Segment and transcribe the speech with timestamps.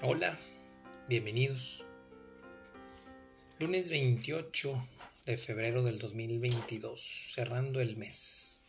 [0.00, 0.38] Hola,
[1.08, 1.84] bienvenidos.
[3.58, 4.88] Lunes 28
[5.26, 8.60] de febrero del 2022, cerrando el mes.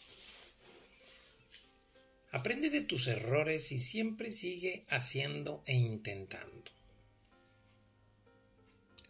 [2.32, 6.72] Aprende de tus errores y siempre sigue haciendo e intentando.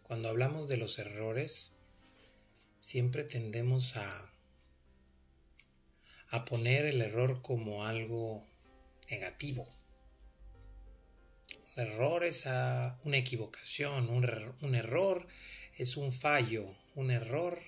[0.02, 1.76] Cuando hablamos de los errores,
[2.80, 4.30] siempre tendemos a,
[6.28, 8.46] a poner el error como algo
[9.08, 9.66] negativo
[11.76, 14.28] error es una equivocación, un,
[14.60, 15.26] un error
[15.76, 17.58] es un fallo, un error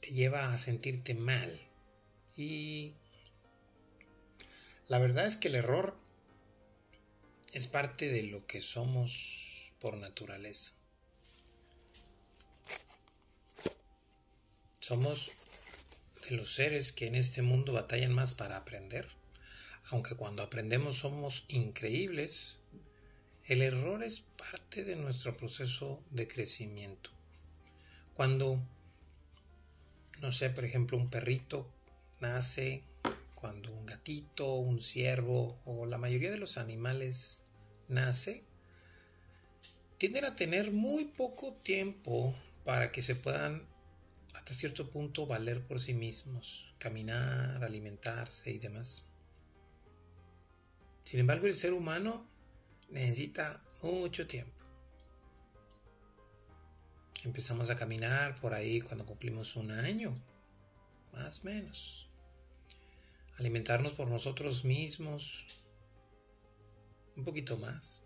[0.00, 1.60] te lleva a sentirte mal.
[2.36, 2.94] Y
[4.88, 5.96] la verdad es que el error
[7.52, 10.72] es parte de lo que somos por naturaleza.
[14.80, 15.32] Somos
[16.28, 19.06] de los seres que en este mundo batallan más para aprender
[19.90, 22.60] aunque cuando aprendemos somos increíbles,
[23.46, 27.10] el error es parte de nuestro proceso de crecimiento.
[28.14, 28.60] Cuando,
[30.20, 31.70] no sé, por ejemplo, un perrito
[32.20, 32.82] nace,
[33.34, 37.42] cuando un gatito, un ciervo o la mayoría de los animales
[37.88, 38.42] nace,
[39.98, 43.60] tienden a tener muy poco tiempo para que se puedan
[44.32, 49.13] hasta cierto punto valer por sí mismos, caminar, alimentarse y demás.
[51.04, 52.26] Sin embargo, el ser humano
[52.88, 54.52] necesita mucho tiempo.
[57.24, 60.18] Empezamos a caminar por ahí cuando cumplimos un año,
[61.12, 62.08] más o menos.
[63.36, 65.46] Alimentarnos por nosotros mismos,
[67.16, 68.02] un poquito más.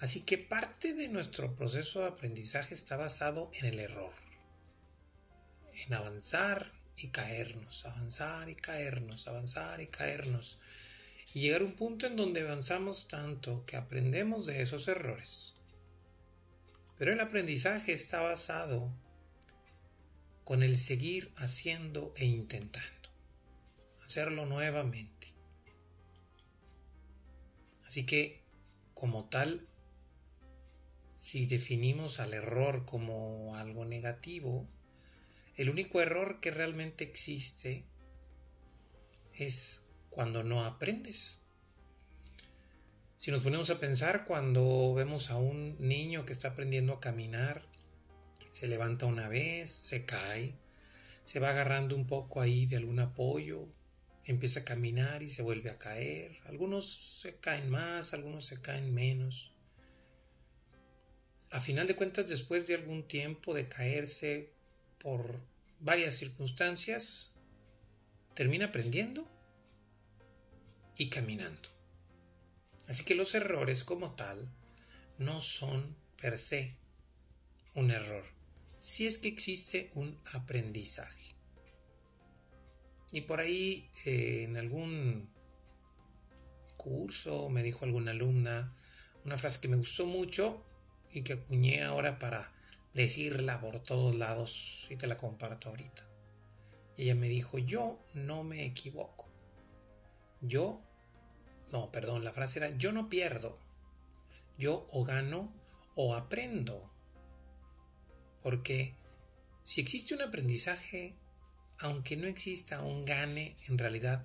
[0.00, 4.12] Así que parte de nuestro proceso de aprendizaje está basado en el error,
[5.86, 10.58] en avanzar y caernos, avanzar y caernos, avanzar y caernos
[11.34, 15.54] y llegar a un punto en donde avanzamos tanto que aprendemos de esos errores.
[16.98, 18.92] Pero el aprendizaje está basado
[20.44, 23.08] con el seguir haciendo e intentando,
[24.04, 25.28] hacerlo nuevamente.
[27.86, 28.42] Así que,
[28.94, 29.62] como tal,
[31.18, 34.66] si definimos al error como algo negativo,
[35.56, 37.84] el único error que realmente existe
[39.34, 39.87] es
[40.18, 41.42] cuando no aprendes.
[43.14, 47.62] Si nos ponemos a pensar cuando vemos a un niño que está aprendiendo a caminar,
[48.50, 50.56] se levanta una vez, se cae,
[51.22, 53.64] se va agarrando un poco ahí de algún apoyo,
[54.24, 56.36] empieza a caminar y se vuelve a caer.
[56.46, 59.52] Algunos se caen más, algunos se caen menos.
[61.50, 64.50] A final de cuentas, después de algún tiempo de caerse
[64.98, 65.40] por
[65.78, 67.36] varias circunstancias,
[68.34, 69.37] termina aprendiendo
[70.98, 71.68] y caminando.
[72.88, 74.38] Así que los errores como tal
[75.16, 76.76] no son per se
[77.74, 78.24] un error,
[78.78, 81.34] si es que existe un aprendizaje.
[83.12, 85.30] Y por ahí eh, en algún
[86.76, 88.72] curso me dijo alguna alumna
[89.24, 90.62] una frase que me gustó mucho
[91.12, 92.52] y que acuñé ahora para
[92.94, 96.08] decirla por todos lados y te la comparto ahorita.
[96.96, 99.28] Ella me dijo, yo no me equivoco.
[100.40, 100.82] Yo
[101.72, 103.58] no, perdón, la frase era yo no pierdo.
[104.56, 105.52] Yo o gano
[105.94, 106.78] o aprendo.
[108.42, 108.94] Porque
[109.64, 111.14] si existe un aprendizaje,
[111.78, 114.24] aunque no exista un gane, en realidad,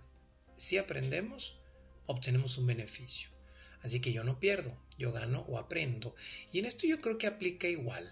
[0.55, 1.59] si aprendemos,
[2.05, 3.29] obtenemos un beneficio.
[3.81, 6.15] Así que yo no pierdo, yo gano o aprendo.
[6.51, 8.09] Y en esto yo creo que aplica igual.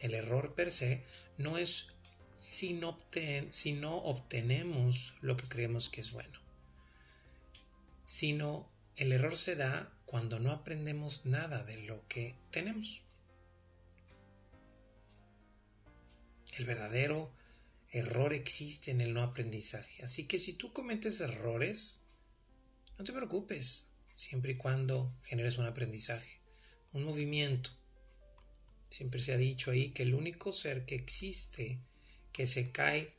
[0.00, 1.04] El error per se
[1.38, 1.94] no es
[2.34, 6.39] si no, obtenemos lo que creemos que es bueno
[8.10, 13.04] sino el error se da cuando no aprendemos nada de lo que tenemos.
[16.58, 17.32] El verdadero
[17.90, 20.02] error existe en el no aprendizaje.
[20.02, 22.02] Así que si tú cometes errores,
[22.98, 26.40] no te preocupes, siempre y cuando generes un aprendizaje,
[26.92, 27.70] un movimiento.
[28.88, 31.80] Siempre se ha dicho ahí que el único ser que existe
[32.32, 33.14] que se cae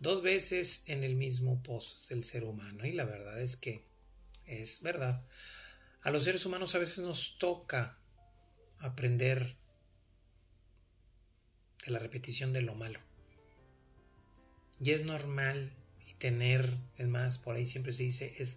[0.00, 2.84] dos veces en el mismo pozo es el ser humano.
[2.84, 3.95] Y la verdad es que
[4.46, 5.26] es verdad.
[6.02, 7.98] A los seres humanos a veces nos toca
[8.78, 9.56] aprender
[11.84, 13.00] de la repetición de lo malo.
[14.80, 15.72] Y es normal
[16.06, 18.48] y tener, es más, por ahí siempre se dice,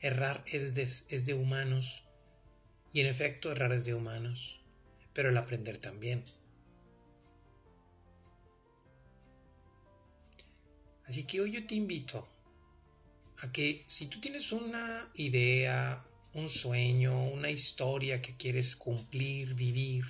[0.00, 2.08] errar es de, es de humanos.
[2.92, 4.60] Y en efecto, errar es de humanos.
[5.12, 6.24] Pero el aprender también.
[11.06, 12.26] Así que hoy yo te invito
[13.44, 16.02] a que si tú tienes una idea,
[16.32, 20.06] un sueño, una historia que quieres cumplir, vivir,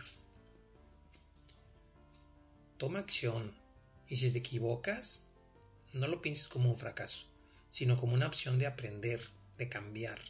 [2.78, 3.52] toma acción.
[4.08, 5.30] Y si te equivocas,
[5.94, 7.26] no lo pienses como un fracaso,
[7.70, 9.20] sino como una opción de aprender,
[9.58, 10.20] de cambiar.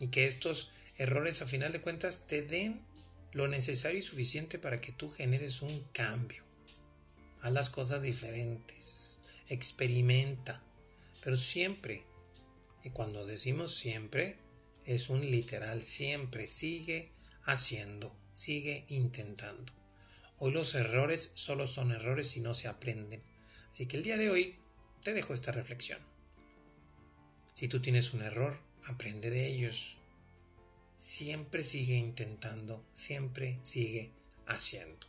[0.00, 2.82] Y que estos errores a final de cuentas te den
[3.32, 6.42] lo necesario y suficiente para que tú generes un cambio.
[7.42, 9.05] Haz las cosas diferentes.
[9.48, 10.62] Experimenta.
[11.22, 12.04] Pero siempre,
[12.84, 14.38] y cuando decimos siempre,
[14.84, 16.48] es un literal siempre.
[16.48, 17.10] Sigue
[17.44, 19.72] haciendo, sigue intentando.
[20.38, 23.22] Hoy los errores solo son errores y no se aprenden.
[23.70, 24.58] Así que el día de hoy
[25.02, 25.98] te dejo esta reflexión.
[27.52, 29.96] Si tú tienes un error, aprende de ellos.
[30.96, 34.10] Siempre sigue intentando, siempre sigue
[34.46, 35.06] haciendo.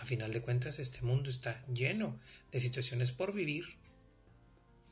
[0.00, 2.18] A final de cuentas, este mundo está lleno
[2.50, 3.64] de situaciones por vivir.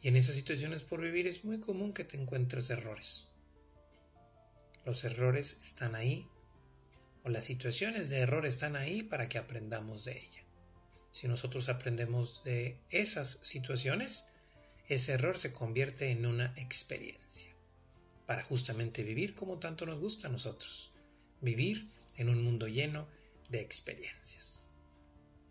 [0.03, 3.29] Y en esas situaciones por vivir es muy común que te encuentres errores.
[4.85, 6.27] Los errores están ahí
[7.23, 10.45] o las situaciones de error están ahí para que aprendamos de ella.
[11.11, 14.31] Si nosotros aprendemos de esas situaciones,
[14.89, 17.55] ese error se convierte en una experiencia
[18.27, 20.91] para justamente vivir como tanto nos gusta a nosotros,
[21.41, 23.09] vivir en un mundo lleno
[23.49, 24.64] de experiencias.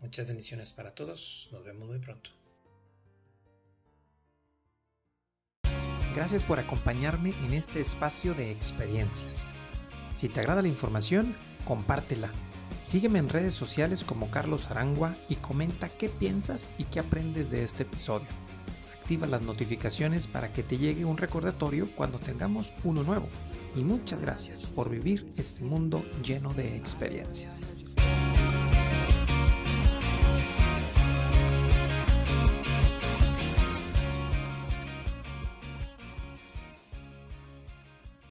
[0.04, 2.28] Muchas bendiciones para todos, nos vemos muy pronto.
[6.14, 9.54] Gracias por acompañarme en este espacio de experiencias.
[10.12, 11.34] Si te agrada la información,
[11.64, 12.30] compártela.
[12.82, 17.64] Sígueme en redes sociales como Carlos Arangua y comenta qué piensas y qué aprendes de
[17.64, 18.28] este episodio.
[19.00, 23.26] Activa las notificaciones para que te llegue un recordatorio cuando tengamos uno nuevo.
[23.74, 27.74] Y muchas gracias por vivir este mundo lleno de experiencias.